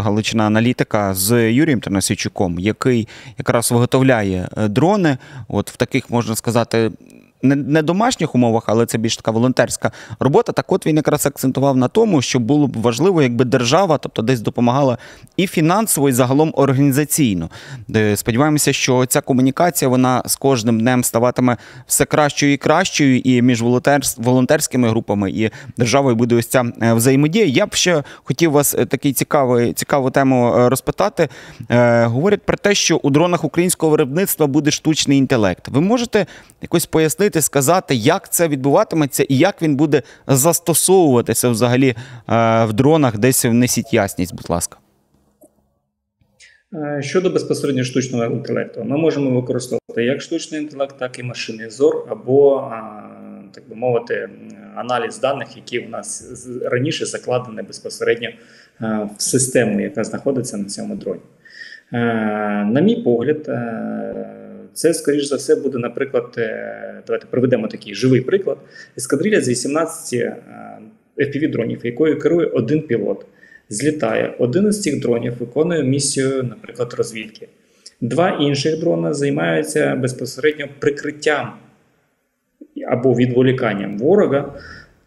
Галичина 0.03 0.43
Аналітика 0.43 1.13
з 1.13 1.51
Юрієм 1.51 1.79
Тернасійчуком, 1.79 2.59
який 2.59 3.07
якраз 3.37 3.71
виготовляє 3.71 4.49
е, 4.57 4.67
дрони. 4.67 5.17
От 5.47 5.71
в 5.71 5.77
таких 5.77 6.09
можна 6.09 6.35
сказати 6.35 6.91
не 7.41 7.55
не 7.55 7.81
домашніх 7.81 8.35
умовах, 8.35 8.63
але 8.65 8.85
це 8.85 8.97
більш 8.97 9.17
така 9.17 9.31
волонтерська 9.31 9.91
робота. 10.19 10.51
Так 10.51 10.71
от 10.71 10.85
він 10.85 10.95
якраз 10.95 11.25
акцентував 11.25 11.77
на 11.77 11.87
тому, 11.87 12.21
що 12.21 12.39
було 12.39 12.67
б 12.67 12.77
важливо, 12.77 13.21
якби 13.21 13.45
держава, 13.45 13.97
тобто 13.97 14.21
десь 14.21 14.41
допомагала 14.41 14.97
і 15.37 15.47
фінансово, 15.47 16.09
і 16.09 16.11
загалом 16.11 16.53
організаційно. 16.55 17.49
Сподіваємося, 18.15 18.73
що 18.73 19.05
ця 19.05 19.21
комунікація 19.21 19.89
вона 19.89 20.23
з 20.25 20.35
кожним 20.35 20.79
днем 20.79 21.03
ставатиме 21.03 21.57
все 21.87 22.05
кращою 22.05 22.53
і 22.53 22.57
кращою, 22.57 23.19
і 23.19 23.41
між 23.41 23.61
волонтерськими 24.17 24.89
групами 24.89 25.31
і 25.31 25.51
державою 25.77 26.15
буде 26.15 26.35
ось 26.35 26.47
ця 26.47 26.65
е, 26.81 26.93
взаємодія. 26.93 27.45
Я 27.45 27.65
б 27.65 27.73
ще 27.73 28.03
хотів 28.23 28.51
вас 28.51 28.75
е, 28.75 28.85
такий 28.85 29.13
цікавий, 29.13 29.73
цікаву 29.73 30.11
тему 30.11 30.55
е, 30.57 30.69
розпитати. 30.69 31.29
Говорять 32.03 32.41
про 32.41 32.57
те, 32.57 32.75
що 32.75 32.97
у 32.97 33.09
дронах 33.09 33.43
українського 33.43 33.89
виробництва 33.89 34.47
буде 34.47 34.71
штучний 34.71 35.17
інтелект. 35.17 35.67
Ви 35.67 35.81
можете 35.81 36.25
якось 36.61 36.85
пояснити? 36.85 37.26
Пояснити, 37.27 37.41
сказати, 37.41 37.95
як 37.95 38.29
це 38.33 38.47
відбуватиметься 38.47 39.23
і 39.29 39.37
як 39.37 39.61
він 39.61 39.75
буде 39.75 40.03
застосовуватися 40.27 41.49
взагалі 41.49 41.89
е, 41.89 41.95
в 42.65 42.73
дронах, 42.73 43.17
десь 43.17 43.45
внесіть 43.45 43.93
ясність, 43.93 44.35
будь 44.35 44.49
ласка. 44.49 44.77
Е, 46.73 47.01
щодо 47.01 47.29
безпосередньо 47.29 47.83
штучного 47.83 48.25
інтелекту, 48.25 48.83
ми 48.83 48.97
можемо 48.97 49.41
використовувати 49.41 50.03
як 50.03 50.21
штучний 50.21 50.61
інтелект, 50.61 50.99
так 50.99 51.19
і 51.19 51.23
машинний 51.23 51.69
зор, 51.69 52.07
або, 52.09 52.71
так 53.53 53.63
би 53.69 53.75
мовити, 53.75 54.29
аналіз 54.75 55.19
даних, 55.19 55.47
які 55.55 55.79
в 55.79 55.89
нас 55.89 56.37
раніше 56.65 57.05
закладені 57.05 57.61
безпосередньо 57.61 58.29
е, 58.29 59.09
в 59.17 59.21
систему, 59.21 59.81
яка 59.81 60.03
знаходиться 60.03 60.57
на 60.57 60.65
цьому 60.65 60.95
дроні. 60.95 61.21
На 62.71 62.81
мій 62.81 62.95
погляд, 62.95 63.49
це, 64.77 64.93
скоріш 64.93 65.25
за 65.25 65.35
все, 65.35 65.55
буде, 65.55 65.77
наприклад, 65.77 66.35
е, 66.37 67.01
давайте 67.07 67.25
проведемо 67.25 67.67
такий 67.67 67.95
живий 67.95 68.21
приклад. 68.21 68.57
Ескадрилля 68.97 69.41
з 69.41 69.49
18 69.49 70.13
е, 70.13 70.37
fpv 71.17 71.51
дронів, 71.51 71.79
якою 71.83 72.19
керує 72.19 72.47
один 72.47 72.81
пілот. 72.81 73.25
Злітає. 73.69 74.35
Один 74.39 74.67
із 74.67 74.81
цих 74.81 74.99
дронів 74.99 75.33
виконує 75.39 75.83
місію, 75.83 76.43
наприклад, 76.43 76.93
розвідки. 76.97 77.47
Два 78.01 78.29
інших 78.41 78.79
дрона 78.79 79.13
займаються 79.13 79.95
безпосередньо 79.95 80.67
прикриттям 80.79 81.53
або 82.87 83.13
відволіканням 83.13 83.97
ворога. 83.97 84.53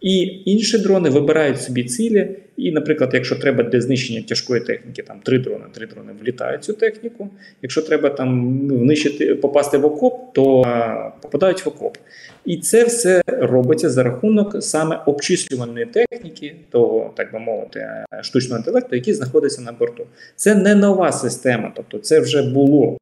І 0.01 0.43
інші 0.45 0.79
дрони 0.79 1.11
вибирають 1.11 1.61
собі 1.61 1.85
цілі. 1.85 2.29
І, 2.57 2.73
наприклад, 2.73 3.11
якщо 3.15 3.37
треба 3.37 3.65
для 3.65 3.81
знищення 3.81 4.23
тяжкої 4.23 4.61
техніки, 4.61 5.03
там 5.03 5.21
три 5.23 5.39
дрони, 5.39 5.65
три 5.73 5.87
дрони 5.87 6.13
влітають 6.23 6.65
цю 6.65 6.73
техніку. 6.73 7.29
Якщо 7.63 7.83
треба 7.83 8.09
там 8.11 8.59
внищити, 8.69 9.35
попасти 9.35 9.79
в 9.79 9.85
окоп, 9.85 10.35
то 10.35 10.63
а, 10.63 11.11
попадають 11.21 11.67
в 11.67 11.69
окоп. 11.69 11.97
І 12.45 12.57
це 12.57 12.85
все 12.85 13.23
робиться 13.27 13.91
за 13.91 14.03
рахунок 14.03 14.63
саме 14.63 15.03
обчислювальної 15.07 15.87
техніки, 15.87 16.55
того, 16.71 17.13
так 17.17 17.33
би 17.33 17.39
мовити, 17.39 17.87
штучного 18.23 18.59
інтелекту, 18.59 18.97
який 18.97 19.15
знаходиться 19.15 19.63
на 19.63 19.73
борту. 19.73 20.07
Це 20.37 20.55
не 20.55 20.75
нова 20.75 21.13
система, 21.13 21.73
тобто 21.77 21.99
це 21.99 22.21
вже 22.21 22.43
було. 22.43 22.99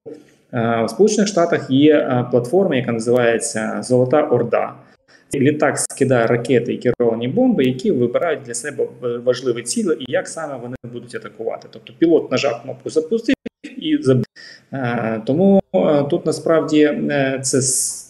В 0.52 0.86
Сполучених 0.88 1.28
Штатах 1.28 1.70
є 1.70 2.24
платформа, 2.30 2.76
яка 2.76 2.92
називається 2.92 3.78
Золота 3.82 4.22
Орда. 4.22 4.74
Літак 5.34 5.78
скидає 5.78 6.26
ракети 6.26 6.74
і 6.74 6.78
керовані 6.78 7.28
бомби, 7.28 7.64
які 7.64 7.90
вибирають 7.90 8.42
для 8.42 8.54
себе 8.54 8.88
важливі 9.24 9.62
цілі 9.62 9.96
і 10.00 10.12
як 10.12 10.28
саме 10.28 10.56
вони 10.56 10.76
будуть 10.92 11.14
атакувати. 11.14 11.68
Тобто 11.70 11.92
пілот 11.98 12.30
нажав 12.30 12.62
кнопку 12.62 12.90
запустив 12.90 13.34
і 13.76 13.98
забив. 14.02 14.24
Е, 14.72 15.22
тому 15.26 15.62
е, 15.74 16.04
тут 16.10 16.26
насправді 16.26 16.82
е, 16.82 17.40
це 17.42 17.60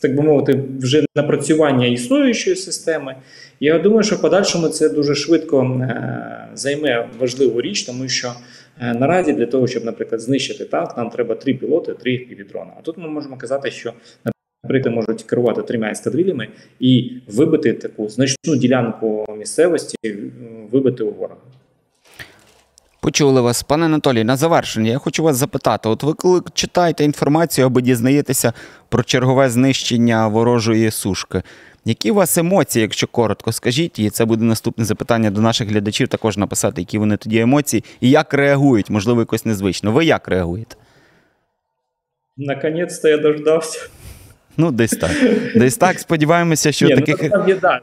так 0.02 0.16
би 0.16 0.22
мовити 0.22 0.64
вже 0.80 1.04
напрацювання 1.16 1.86
існуючої 1.86 2.56
системи. 2.56 3.14
Я 3.60 3.78
думаю, 3.78 4.02
що 4.02 4.16
в 4.16 4.20
подальшому 4.20 4.68
це 4.68 4.88
дуже 4.88 5.14
швидко 5.14 5.86
займе 6.54 7.08
важливу 7.18 7.60
річ, 7.60 7.82
тому 7.82 8.08
що 8.08 8.32
наразі 8.80 9.32
для 9.32 9.46
того, 9.46 9.66
щоб, 9.66 9.84
наприклад, 9.84 10.20
знищити 10.20 10.64
танк, 10.64 10.96
нам 10.96 11.10
треба 11.10 11.34
три 11.34 11.54
пілоти, 11.54 11.94
три 11.94 12.18
півдрона. 12.18 12.72
А 12.78 12.82
тут 12.82 12.98
ми 12.98 13.08
можемо 13.08 13.36
казати, 13.36 13.70
що 13.70 13.92
Наприклад, 14.64 14.94
можуть 14.94 15.22
керувати 15.22 15.62
трьома 15.62 15.90
ескадрильями 15.90 16.48
і 16.80 17.12
вибити 17.26 17.72
таку 17.72 18.08
значну 18.08 18.56
ділянку 18.56 19.26
місцевості, 19.38 19.96
вибити 20.72 21.04
у 21.04 21.12
ворога. 21.12 21.40
Почули 23.00 23.40
вас, 23.40 23.62
пане 23.62 23.86
Анатолій, 23.86 24.24
на 24.24 24.36
завершення. 24.36 24.90
Я 24.90 24.98
хочу 24.98 25.22
вас 25.22 25.36
запитати: 25.36 25.88
от 25.88 26.02
ви 26.02 26.14
коли 26.14 26.40
читаєте 26.54 27.04
інформацію 27.04 27.66
або 27.66 27.80
дізнаєтеся 27.80 28.52
про 28.88 29.02
чергове 29.02 29.50
знищення 29.50 30.28
ворожої 30.28 30.90
сушки, 30.90 31.42
які 31.84 32.10
у 32.10 32.14
вас 32.14 32.38
емоції, 32.38 32.82
якщо 32.82 33.06
коротко 33.06 33.52
скажіть, 33.52 33.98
і 33.98 34.10
це 34.10 34.24
буде 34.24 34.44
наступне 34.44 34.84
запитання 34.84 35.30
до 35.30 35.40
наших 35.40 35.68
глядачів, 35.68 36.08
також 36.08 36.36
написати, 36.36 36.80
які 36.80 36.98
вони 36.98 37.16
тоді 37.16 37.38
емоції, 37.38 37.84
і 38.00 38.10
як 38.10 38.34
реагують, 38.34 38.90
можливо, 38.90 39.20
якось 39.20 39.44
незвично. 39.44 39.92
Ви 39.92 40.04
як 40.04 40.28
реагуєте? 40.28 40.76
Наконець-то 42.36 43.08
я 43.08 43.18
дождався. 43.18 43.88
Ну, 44.58 44.70
десь 44.72 44.90
так. 44.90 45.10
Десь 45.54 45.76
так. 45.76 45.98
Сподіваємося, 45.98 46.72
що 46.72 46.86
Ні, 46.86 46.94
ну, 46.94 47.00
таких. 47.00 47.22
Ну, 47.22 47.28
насправді, 47.28 47.54
да. 47.62 47.80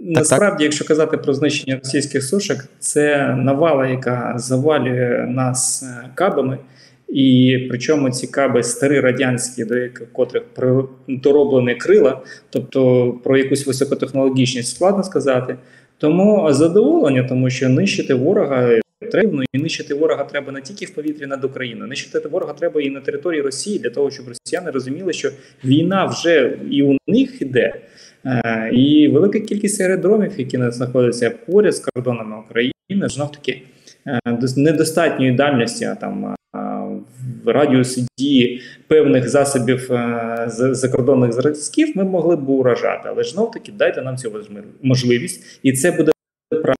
Насправді, 0.00 0.64
якщо 0.64 0.84
казати 0.84 1.16
про 1.16 1.34
знищення 1.34 1.78
російських 1.84 2.24
сушок, 2.24 2.58
це 2.78 3.34
навала, 3.36 3.86
яка 3.86 4.34
завалює 4.36 5.26
нас 5.28 5.82
е, 5.82 6.08
кабами. 6.14 6.58
І 7.08 7.58
причому 7.70 8.10
ці 8.10 8.26
каби 8.26 8.62
старі 8.62 9.00
радянські, 9.00 9.64
до 9.64 9.76
яких 9.76 10.12
котрих 10.12 10.42
дороблені 11.08 11.74
крила, 11.74 12.20
тобто 12.50 13.10
про 13.24 13.36
якусь 13.36 13.66
високотехнологічність 13.66 14.76
складно 14.76 15.02
сказати. 15.02 15.56
Тому 15.98 16.52
задоволення, 16.52 17.26
тому 17.28 17.50
що 17.50 17.68
нищити 17.68 18.14
ворога 18.14 18.80
Ну, 19.02 19.42
і 19.52 19.58
нищити 19.58 19.94
ворога 19.94 20.24
треба 20.24 20.52
не 20.52 20.60
тільки 20.60 20.86
в 20.86 20.94
повітрі 20.94 21.26
над 21.26 21.44
Україною, 21.44 21.88
нищити 21.88 22.28
ворога 22.28 22.52
треба 22.52 22.80
і 22.80 22.90
на 22.90 23.00
території 23.00 23.42
Росії 23.42 23.78
для 23.78 23.90
того, 23.90 24.10
щоб 24.10 24.28
росіяни 24.28 24.70
розуміли, 24.70 25.12
що 25.12 25.30
війна 25.64 26.04
вже 26.04 26.58
і 26.70 26.82
у 26.82 26.96
них 27.06 27.42
іде. 27.42 27.74
Е, 28.26 28.70
І 28.72 29.08
велика 29.08 29.40
кількість 29.40 29.80
аеродромів, 29.80 30.32
які 30.36 30.58
знаходяться 30.70 31.30
поряд 31.30 31.76
з 31.76 31.80
кордонами 31.80 32.36
України, 32.38 33.08
знов 33.08 33.32
таки 33.32 33.62
е, 34.06 34.20
недостатньої 34.56 35.32
дальності, 35.32 35.84
а 35.84 35.94
там 35.94 36.34
в 37.44 37.52
радіусі 37.52 38.06
дії 38.18 38.62
певних 38.88 39.28
засобів 39.28 39.92
е, 39.92 40.44
закордонних 40.48 41.32
зразків 41.32 41.92
ми 41.94 42.04
могли 42.04 42.36
б 42.36 42.48
уражати. 42.48 43.08
Але 43.08 43.24
знов 43.24 43.50
таки 43.50 43.72
дайте 43.72 44.02
нам 44.02 44.16
цю 44.16 44.32
можливість, 44.82 45.60
і 45.62 45.72
це 45.72 45.90
буде. 45.90 46.12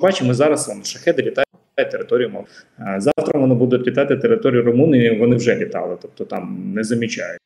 Бачимо 0.00 0.34
зараз. 0.34 0.68
Вон 0.68 0.84
шахеди 0.84 1.22
літають 1.22 1.45
територію 1.84 2.30
мов. 2.30 2.46
Е, 2.80 2.96
Завтра 3.00 3.40
вони 3.40 3.54
будуть 3.54 3.86
літати 3.86 4.16
територію 4.16 4.62
Румунії. 4.62 5.18
Вони 5.18 5.36
вже 5.36 5.56
літали, 5.56 5.96
тобто 6.02 6.24
там 6.24 6.72
не 6.74 6.84
замічають. 6.84 7.40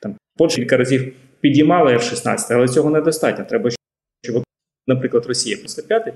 Там 0.00 0.14
Польща 0.36 0.56
кілька 0.56 0.76
разів 0.76 1.12
підіймала 1.40 1.92
F-16, 1.92 2.36
але 2.50 2.68
цього 2.68 2.90
недостатньо. 2.90 3.44
Треба, 3.44 3.70
щоб, 4.24 4.42
наприклад, 4.86 5.26
Росія 5.26 5.56
105 5.66 6.14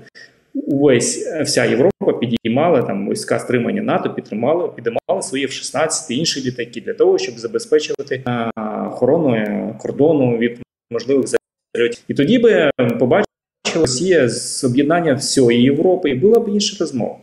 увесь 0.53 1.27
е, 1.27 1.43
вся 1.43 1.65
Європа 1.65 2.13
підіймала 2.19 2.81
там 2.81 3.09
війська 3.09 3.39
стримання 3.39 3.81
НАТО, 3.81 4.13
підтримала, 4.13 4.67
підіймала 4.67 5.21
свої 5.21 5.47
F-16 5.47 6.11
і 6.11 6.17
інші 6.17 6.41
літаки 6.43 6.81
для 6.81 6.93
того, 6.93 7.17
щоб 7.17 7.39
забезпечувати 7.39 8.23
е, 8.27 8.51
охорону 8.87 9.75
кордону 9.81 10.37
від 10.37 10.59
можливих 10.91 11.25
зальотів. 11.27 12.03
І 12.07 12.13
тоді 12.13 12.39
би 12.39 12.69
побачила 12.99 13.32
Росія 13.75 14.29
з 14.29 14.63
об'єднання 14.63 15.13
всієї 15.13 15.63
Європи, 15.63 16.09
і 16.09 16.13
була 16.13 16.39
б 16.39 16.49
інша 16.49 16.77
розмова. 16.79 17.15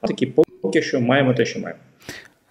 Такі 0.00 0.26
поки 0.62 0.82
що 0.82 1.00
маємо 1.00 1.34
те, 1.34 1.44
що 1.44 1.60
маємо. 1.60 1.80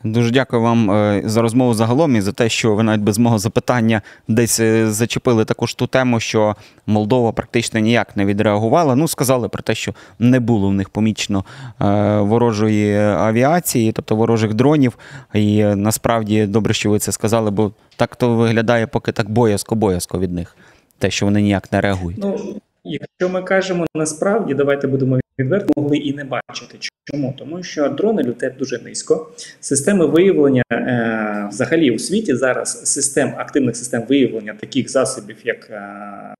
Дуже 0.03 0.31
дякую 0.31 0.61
вам 0.61 0.91
е, 0.91 1.21
за 1.25 1.41
розмову 1.41 1.73
загалом 1.73 2.15
і 2.15 2.21
за 2.21 2.31
те, 2.31 2.49
що 2.49 2.75
ви 2.75 2.83
навіть 2.83 3.01
без 3.01 3.17
мого 3.17 3.39
запитання 3.39 4.01
десь 4.27 4.59
е, 4.59 4.91
зачепили 4.91 5.45
також 5.45 5.73
ту 5.73 5.87
тему, 5.87 6.19
що 6.19 6.55
Молдова 6.87 7.31
практично 7.31 7.79
ніяк 7.79 8.17
не 8.17 8.25
відреагувала. 8.25 8.95
Ну, 8.95 9.07
сказали 9.07 9.49
про 9.49 9.63
те, 9.63 9.75
що 9.75 9.93
не 10.19 10.39
було 10.39 10.69
в 10.69 10.73
них 10.73 10.89
помічено 10.89 11.45
е, 11.81 11.85
ворожої 12.19 12.97
авіації, 12.99 13.91
тобто 13.91 14.15
ворожих 14.15 14.53
дронів. 14.53 14.97
І 15.33 15.63
насправді 15.63 16.45
добре, 16.45 16.73
що 16.73 16.89
ви 16.89 16.99
це 16.99 17.11
сказали, 17.11 17.51
бо 17.51 17.71
так 17.95 18.15
то 18.15 18.35
виглядає 18.35 18.87
поки 18.87 19.11
так 19.11 19.29
боязко-боязко 19.29 20.19
від 20.19 20.31
них, 20.31 20.55
те, 20.97 21.11
що 21.11 21.25
вони 21.25 21.41
ніяк 21.41 21.71
не 21.71 21.81
реагують. 21.81 22.17
Ну, 22.21 22.55
якщо 22.83 23.29
ми 23.29 23.43
кажемо 23.43 23.85
насправді, 23.95 24.53
давайте 24.53 24.87
будемо 24.87 25.19
відверто, 25.39 25.73
могли 25.81 25.97
і 25.97 26.13
не 26.13 26.23
бачити. 26.23 26.77
Чому? 27.03 27.35
Тому 27.37 27.63
що 27.63 27.89
дрони 27.89 28.23
летять 28.23 28.57
дуже 28.57 28.79
низько. 28.79 29.29
Системи 29.59 30.05
виявлення 30.05 30.63
е, 30.71 31.47
взагалі 31.49 31.91
у 31.91 31.99
світі 31.99 32.35
зараз 32.35 32.93
систем 32.93 33.33
активних 33.37 33.75
систем 33.75 34.03
виявлення 34.09 34.53
таких 34.53 34.89
засобів, 34.89 35.37
як 35.43 35.69
е, 35.69 36.35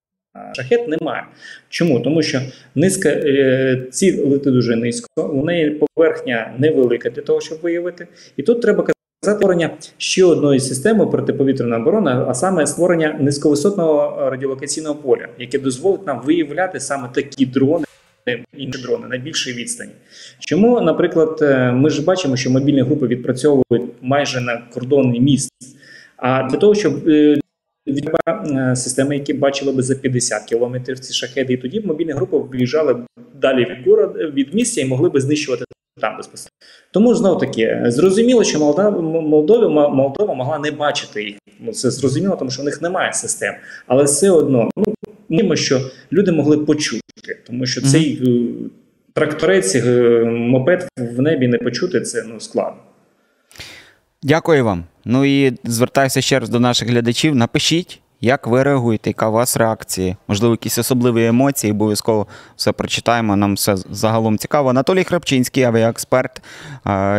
шахет, 0.53 0.88
немає. 0.88 1.24
Чому? 1.69 2.00
Тому 2.00 2.21
що 2.21 2.41
низька 2.75 3.10
е, 3.10 3.88
ці 3.91 4.21
лети 4.21 4.51
дуже 4.51 4.75
низько, 4.75 5.29
у 5.33 5.45
неї 5.45 5.69
поверхня 5.95 6.53
невелика 6.57 7.10
для 7.10 7.21
того, 7.21 7.41
щоб 7.41 7.60
виявити. 7.62 8.07
І 8.38 8.43
тут 8.43 8.62
треба 8.62 8.83
казати 9.24 9.40
створення 9.40 9.70
ще 9.98 10.24
одної 10.24 10.60
системи 10.60 11.08
протиповітряної 11.08 11.82
оборони, 11.82 12.12
а 12.12 12.34
саме 12.34 12.68
створення 12.68 13.18
низьковисотного 13.20 14.30
радіолокаційного 14.30 14.96
поля, 14.96 15.28
яке 15.40 15.60
дозволить 15.60 16.08
нам 16.08 16.22
виявляти 16.25 16.80
саме 16.80 17.10
такі 17.13 17.46
дрони. 17.46 17.86
Інші 18.58 18.82
дрони 18.82 19.08
на 19.08 19.18
більшій 19.18 19.54
відстані. 19.54 19.92
Чому, 20.40 20.82
наприклад, 20.82 21.40
е, 21.42 21.72
ми 21.72 21.90
ж 21.90 22.04
бачимо, 22.04 22.36
що 22.36 22.50
мобільні 22.50 22.82
групи 22.82 23.08
відпрацьовують 23.08 23.92
майже 24.01 24.42
на 24.42 24.63
кордонний 24.74 25.20
міст. 25.20 25.51
А 26.18 26.50
для 26.50 26.58
того, 26.58 26.75
щоб 26.75 27.08
е, 27.08 27.40
від 27.88 28.10
е, 28.28 28.75
системи, 28.75 29.16
які 29.16 29.34
бачили 29.34 29.72
би 29.72 29.84
за 29.84 29.96
50 29.96 30.44
кілометрів 30.44 31.00
ці 31.00 31.13
шахеди, 31.13 31.54
і 31.54 31.58
тоді 31.58 31.80
б 31.80 31.86
мобільні 31.86 32.12
групи 32.12 32.38
виїжджали 32.38 32.94
б 32.94 33.06
далі 33.42 33.66
від 33.66 33.88
город, 33.88 34.34
від 34.34 34.54
місця 34.54 34.82
і 34.82 34.86
могли 34.86 35.10
би 35.10 35.22
знищувати 35.22 35.66
там 36.01 36.17
безпосередньо. 36.17 36.58
Тому 36.91 37.15
знов 37.15 37.39
таки 37.39 37.81
зрозуміло, 37.86 38.43
що 38.43 38.60
Молдова, 38.60 39.01
Молдова, 39.01 39.89
Молдова 39.89 40.34
могла 40.34 40.60
не 40.60 40.72
бачити 40.72 41.24
їх. 41.24 41.38
Ну 41.60 41.72
це 41.72 41.91
зрозуміло, 41.91 42.36
тому 42.36 42.51
що 42.51 42.62
в 42.62 42.65
них 42.65 42.81
немає 42.81 43.13
систем, 43.13 43.53
але 43.88 44.03
все 44.03 44.29
одно 44.29 44.70
ну 44.77 44.93
мимо, 45.29 45.55
що 45.55 45.81
люди 46.12 46.31
могли 46.31 46.58
почути, 46.58 47.39
тому 47.48 47.66
що 47.66 47.81
цей 47.81 48.24
е, 48.27 48.51
тракторець, 49.14 49.75
е, 49.75 50.24
мопед 50.25 50.87
в 50.98 51.22
небі 51.22 51.48
не 51.48 51.57
почути 51.57 52.01
це 52.01 52.24
ну 52.27 52.40
складно. 52.40 52.81
Дякую 54.24 54.66
вам. 54.66 54.83
Ну 55.05 55.25
і 55.25 55.57
звертаюся 55.64 56.22
ще 56.22 56.40
раз 56.40 56.50
до 56.50 56.59
наших 56.59 56.90
глядачів. 56.90 57.35
Напишіть, 57.35 58.01
як 58.22 58.48
ви 58.48 58.64
реагуєте, 58.64 59.10
яка 59.10 59.29
у 59.29 59.31
вас 59.31 59.57
реакція, 59.57 60.18
можливо, 60.27 60.53
якісь 60.53 60.77
особливі 60.77 61.25
емоції, 61.25 61.74
обов'язково 61.74 62.27
все 62.55 62.72
прочитаємо. 62.72 63.36
Нам 63.36 63.53
все 63.53 63.75
загалом 63.75 64.38
цікаво. 64.38 64.70
Анатолій 64.70 65.03
Храпчинський, 65.03 65.64
авіаексперт. 65.64 66.42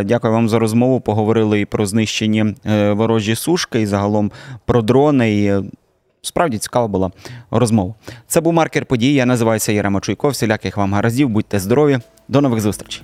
Дякую 0.05 0.33
вам 0.33 0.49
за 0.49 0.59
розмову. 0.59 1.01
Поговорили 1.01 1.61
і 1.61 1.65
про 1.65 1.87
знищені 1.87 2.55
е, 2.67 2.93
ворожі 2.93 3.35
сушки, 3.35 3.81
і 3.81 3.87
загалом 3.87 4.33
про 4.65 4.83
дрони. 4.83 5.35
І 5.39 5.47
е, 5.47 5.63
Справді 6.25 6.59
цікава 6.59 6.89
була 6.89 7.11
розмова. 7.51 7.95
Це 8.27 8.41
був 8.41 8.53
маркер 8.53 8.87
подій. 8.87 9.15
Я 9.15 9.27
називаюся 9.27 9.73
Єрема 9.73 10.01
Чуйков. 10.01 10.31
Всіляких 10.31 10.77
вам 10.77 10.95
гараздів. 10.95 11.29
Будьте 11.29 11.59
здорові. 11.59 11.99
До 12.29 12.41
нових 12.41 12.61
зустрічей. 12.61 13.03